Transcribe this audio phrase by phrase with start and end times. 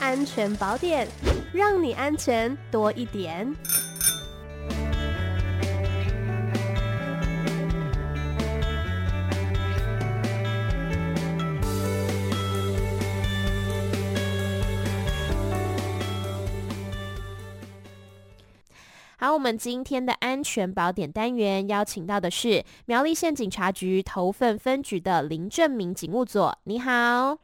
[0.00, 1.06] 安全宝典，
[1.52, 3.54] 让你安全多一点。
[19.18, 26.58] 好，我们今天的安全宝典单元邀请到的是苗栗县警察局头份分局的林正明警务佐。
[26.64, 27.36] 你好，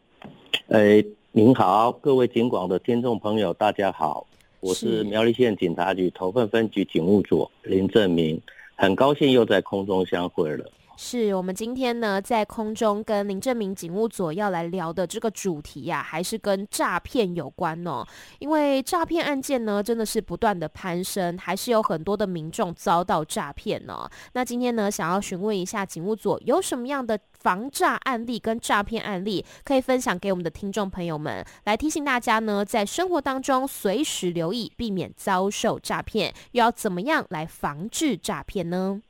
[0.70, 1.04] 哎，
[1.38, 4.26] 您好，各位警广的听众朋友，大家好，
[4.60, 8.40] 我是苗栗县警察局头份分局警务组林正明，
[8.74, 10.64] 很高兴又在空中相会了。
[10.98, 18.04] 是我们今天呢，在空中跟林正明警务佐要来聊的这个主题呀、啊，还是跟诈骗有关哦。
[18.38, 24.08] 因为诈骗案件呢，真的是不断的攀升，还是有很多的民众遭到诈骗呢。
[24.32, 39.02] 那今天呢，想要询问一下警务佐，有什么样的防诈案例跟诈骗案例可以分享给我们的听众朋友们，来提醒大家呢，在生活当中随时留意，避免遭受诈骗，又要怎么样来防治诈骗呢？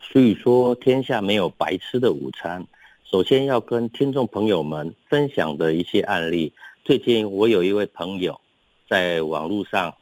[0.00, 2.66] 所以说，天下没有白吃的午餐。
[3.04, 6.52] 首先要跟听众朋友们分享的一些案例。
[6.84, 8.40] 最近我有一位朋友，
[8.88, 9.94] 在网络上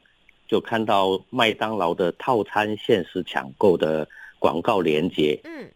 [0.47, 5.69] 就看到麦当劳的套餐限时抢购的广告链接，嗯，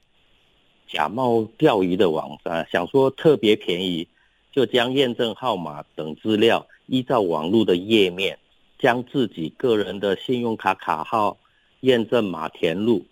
[0.87, 4.07] 假冒钓鱼的网站，想说特别便宜，
[4.53, 8.39] 就将验证号码等资料依照网络的页面，
[8.79, 11.39] 将自己个人的信用卡卡号
[11.81, 13.05] 验证码填入。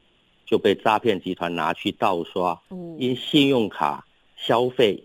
[0.49, 2.59] 就被诈骗集团拿去盗刷，
[2.97, 5.05] 因信用卡消费，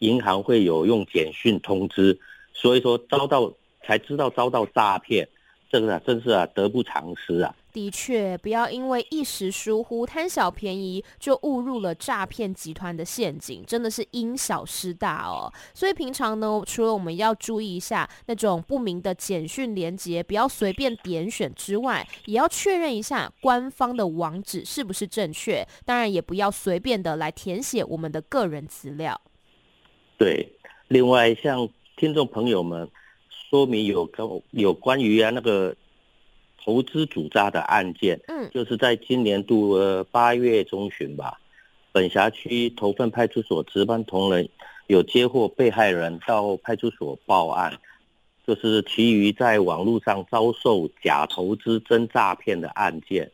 [0.00, 2.20] 银行会有用简讯通知，
[2.52, 3.50] 所以说遭到
[3.82, 5.26] 才知道遭到诈骗，
[5.74, 7.52] 这个啊真是啊得不偿失啊。
[7.72, 15.52] 的确，不要因为一时疏忽贪小便宜，就误入了诈骗集团的陷阱，真的是因小失大哦。
[15.74, 25.66] 所以平常呢，除了我们要注意一下那种不明的简讯连接，不要随便点选之外，也要确认一下官方的网址是不是正确。
[25.84, 29.20] 当然，也不要随便的来填写我们的个人资料。
[30.16, 30.48] 对，
[30.86, 32.88] 另外像听众朋友们
[33.48, 35.74] 说明有跟有关于啊那个。
[36.66, 41.38] 投资主诈的案件，嗯，就是在今年度呃八月中旬吧，
[41.92, 44.48] 本辖区头份派出所值班同仁
[44.86, 47.78] 有接获被害人到派出所报案，
[48.46, 53.30] 就是其余在网络上遭受假投资真诈骗的案件，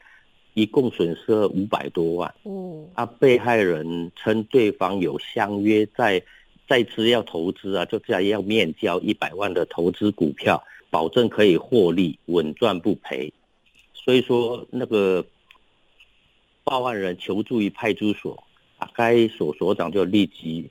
[0.54, 2.34] 一共损失了五百多万。
[2.44, 6.20] 嗯，啊，被害人称对方有相约在
[6.70, 10.62] 再次要投资啊，就这样要面交一百万的投资股票。
[10.88, 13.32] 保证可以获利，稳赚不赔。
[13.94, 15.24] 所以说，那个
[16.64, 18.42] 报案人求助于派出所
[18.78, 20.68] 啊，该所所长就立即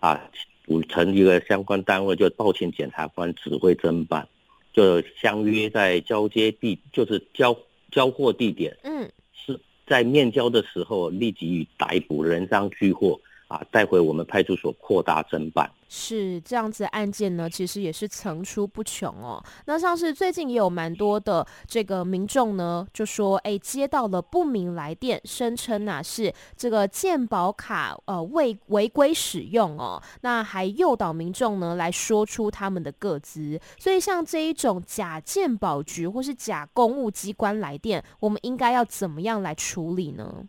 [0.00, 0.28] 啊
[0.66, 4.28] 组成一个相关单位，就报请检察官指挥侦办，
[4.72, 7.56] 就相约在交接地，就是交
[7.92, 15.68] 交货地点，嗯，是在面交的时候立即逮捕人赃俱获啊，带回我们派出所扩大侦办。
[15.92, 19.42] 是这样子案件呢，其实也是层出不穷哦。
[19.66, 33.60] 那像是最近也有蛮多的这个民众呢，就说哎，接到了不明来电，声称呐是这个健保卡呃未违规使用哦，那还诱导民众呢来说出他们的个资。
[33.76, 40.44] 所以像这一种假健保局或是假公务机关来电，我们应该要怎么样来处理呢？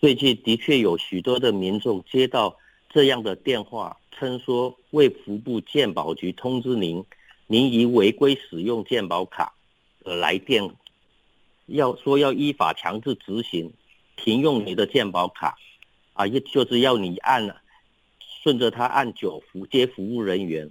[0.00, 2.56] 最近的确有许多的民众接到
[2.88, 3.96] 这样的电话。
[4.10, 7.04] 称说卫福部健保局通知您，
[7.46, 9.54] 您已违规使用健保卡，
[10.02, 10.68] 来电
[11.66, 13.72] 要说要依法强制执行
[14.16, 15.56] 停用你的健保卡，
[16.14, 17.54] 啊，也就是要你按
[18.42, 20.68] 顺着他按九服接服务人员，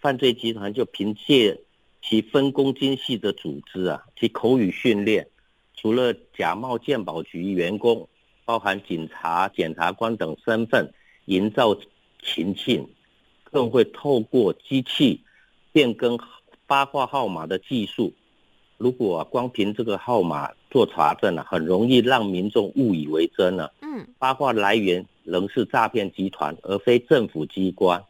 [0.00, 1.60] 犯罪集团就凭借
[2.00, 5.28] 其分工精细的组织啊，其口语训练，
[5.74, 8.08] 除了假冒健保局员工，
[8.46, 10.90] 包含警察、检察官等身份，
[11.26, 11.76] 营造。
[12.28, 12.84] 情境，
[13.44, 15.20] 更会透过机器
[15.70, 16.18] 变更
[16.66, 18.12] 八卦号码的技术。
[18.78, 23.72] 如果、啊、光凭这个号码做查证啊，很容易让民众误以为真了。
[23.80, 28.02] 嗯，八卦来源仍是诈骗集团，而非政府机关。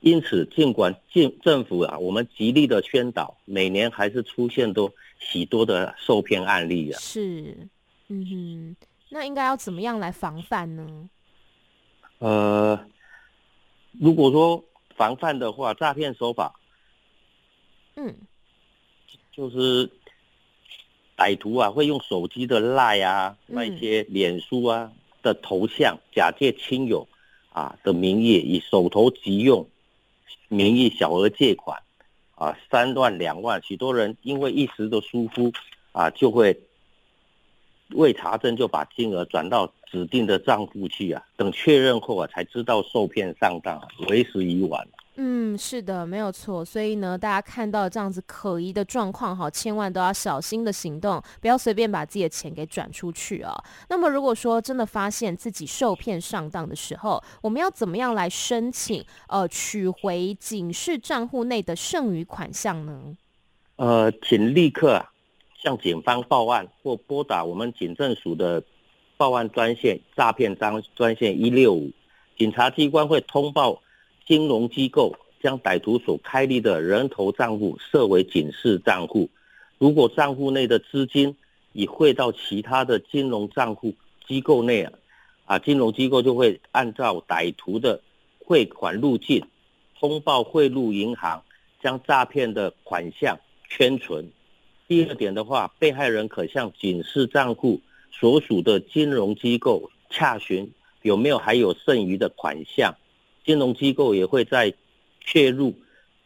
[0.00, 6.98] 因此，尽管政政府啊，我们极力的宣导，每年还是出现多许多的受骗案例啊。
[6.98, 7.68] 是，
[8.08, 8.76] 嗯哼，
[9.12, 11.08] 那应该要怎么样来防范呢？
[12.18, 12.86] 呃。
[14.00, 14.64] 如果说
[14.96, 16.58] 防范的话，诈骗手法，
[17.94, 18.16] 嗯，
[19.30, 19.86] 就是
[21.14, 24.90] 歹徒啊会用手机的赖啊，那一些脸书啊
[25.22, 27.06] 的头像，假借亲友
[27.52, 29.68] 啊的名义，以手头急用
[30.48, 31.82] 名义小额借款，
[32.34, 35.52] 啊，三万两万，许多人因为一时的疏忽，
[35.92, 36.58] 啊，就会
[37.94, 44.86] 未查证就把金额转到指定的账户去啊，等确认后啊，才知道受骗上当，为时已晚。
[45.16, 46.64] 嗯，是的，没有错。
[46.64, 53.54] 所以呢，大家看到这样子可疑的状况哈，千万都要小心的行动，不要随便把自己的钱给转出去啊。
[53.90, 63.14] 那么，如果说真的发现自己受骗上当的时候，我们要怎么样来申请呃取回警示账户内的剩余款项呢？
[63.76, 65.04] 呃，请立刻
[65.62, 68.62] 向警方报案，或拨打我们警政署的
[69.16, 71.92] 报案专线诈骗专专线一六五，
[72.36, 73.80] 警察机关会通报。
[74.24, 79.28] 金融机构将歹徒所开立的人头账户设为警示账户，
[79.78, 81.36] 如果账户内的资金
[81.72, 83.92] 已汇到其他的金融账户
[84.26, 84.92] 机构内啊，
[85.46, 88.00] 啊，金融机构就会按照歹徒的
[88.38, 89.44] 汇款路径
[89.98, 91.42] 通报汇入银行，
[91.82, 93.36] 将诈骗的款项
[93.68, 94.24] 圈存。
[94.92, 97.80] 第二点的话，被害人可向警示账户
[98.10, 102.94] 所属的金融机构洽询有没有还有剩余的款项。
[103.42, 104.74] 金融机构也会在
[105.22, 105.74] 确认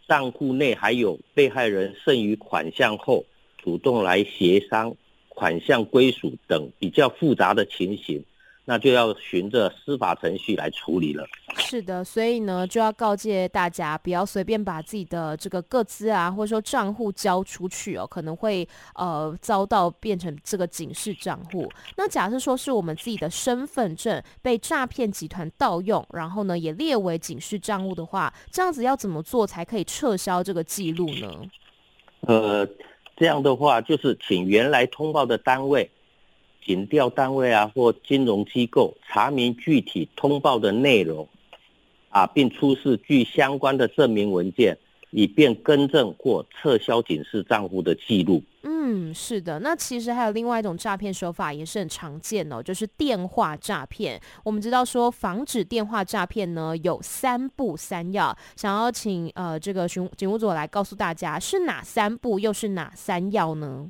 [0.08, 3.24] 账户内还有被害人剩余款项后，
[3.56, 4.96] 主动来协商
[5.28, 8.24] 款项归属等比较复杂的情形。
[8.68, 11.24] 那就要循着司法程序来处理了。
[11.56, 21.70] 是的，所以呢，就要告诫大家，不要随便把自己的这个个资啊，或者说账户交出去哦，可能会呃遭到变成这个警示账户。
[21.96, 31.30] 那假设说是我们自己的身份证被诈骗集团盗用，然后呢也列为警示账户的话，这样子要怎么做才可以撤销这个记录呢？
[32.22, 32.68] 呃，
[33.16, 35.88] 这样的话就是请原来通报的单位。
[36.66, 41.28] 警调单位啊，或金融机构查明具体通报的内容，
[42.08, 44.76] 啊，并出示具相关的证明文件，
[45.10, 48.42] 以便更正或撤销警示账户的记录。
[48.64, 49.60] 嗯，是的。
[49.60, 54.20] 那其实还有另外一种诈骗手法也是很常见哦，就是电话诈骗。
[54.42, 63.88] 我们知道说防止电话诈骗呢，有三步三要，想要请呃这个巡警务组来告诉大家是哪三步，又是哪三要呢？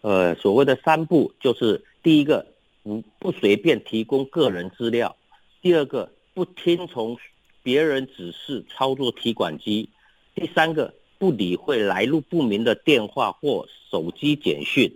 [0.00, 1.84] 呃，所谓的三步就是。
[2.08, 2.46] 第一个，
[2.82, 5.14] 不不随便提供个人资料；
[5.60, 7.18] 第二个，不听从
[7.62, 9.90] 别人指示操作提款机；
[10.34, 14.90] 第三个，不理会来路不明的电话或手机简讯。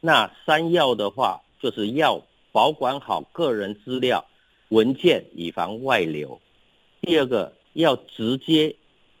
[0.00, 4.26] 那三要的话，就是要保管好个人资料
[4.70, 6.40] 文件，以防外流；
[7.00, 8.74] 第二个，要直接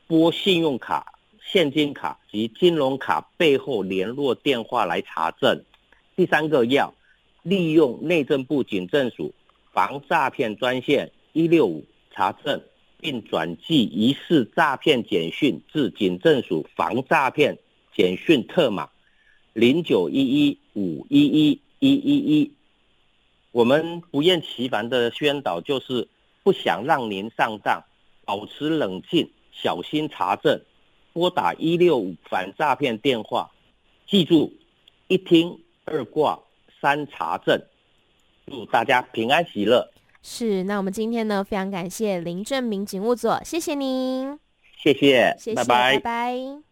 [0.08, 5.60] 拨信用卡、现金卡及金融卡背后联络电话来查证；
[6.16, 6.92] 第三个要。
[7.46, 9.32] 利用内政部警政署
[9.72, 12.60] 防诈骗专线一六五查证，
[12.98, 17.56] 并转寄疑似诈骗简讯至警政署防诈骗
[17.94, 18.90] 简讯特码
[19.52, 22.52] 零九一一五一一一一一。
[23.52, 26.08] 我们不厌其烦的宣导，就是
[26.42, 27.84] 不想让您上当，
[28.24, 30.60] 保持冷静，小心查证，
[31.12, 33.52] 拨打一六五反诈骗电话，
[34.04, 34.52] 记住
[35.06, 36.40] 一听二挂。
[36.80, 37.66] 三茶镇，
[38.46, 39.90] 祝大家平安喜乐。
[40.22, 44.38] 是，那我们今天呢，非常感谢林正明警务所，谢谢您，
[44.76, 46.65] 谢谢，谢谢，拜拜，拜拜。